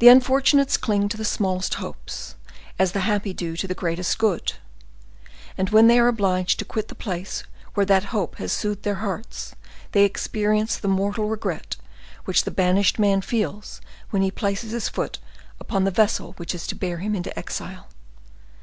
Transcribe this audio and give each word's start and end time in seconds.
The 0.00 0.08
unfortunates 0.08 0.76
cling 0.76 1.08
to 1.08 1.16
the 1.16 1.24
smallest 1.24 1.76
hopes, 1.76 2.34
as 2.78 2.92
the 2.92 3.00
happy 3.08 3.32
do 3.32 3.56
to 3.56 3.66
the 3.66 3.74
greatest 3.74 4.18
good; 4.18 4.52
and 5.56 5.70
when 5.70 5.86
they 5.86 5.98
are 5.98 6.08
obliged 6.08 6.58
to 6.58 6.66
quit 6.66 6.88
the 6.88 6.94
place 6.94 7.42
where 7.72 7.86
that 7.86 8.04
hope 8.12 8.36
has 8.36 8.52
soothed 8.52 8.82
their 8.82 8.96
hearts, 8.96 9.54
they 9.92 10.04
experience 10.04 10.76
the 10.76 10.88
mortal 10.88 11.30
regret 11.30 11.76
which 12.26 12.44
the 12.44 12.50
banished 12.50 12.98
man 12.98 13.22
feels 13.22 13.80
when 14.10 14.20
he 14.20 14.30
places 14.30 14.72
his 14.72 14.90
foot 14.90 15.20
upon 15.58 15.84
the 15.84 15.90
vessel 15.90 16.34
which 16.36 16.54
is 16.54 16.66
to 16.66 16.74
bear 16.74 16.98
him 16.98 17.14
into 17.14 17.32
exile. 17.38 17.88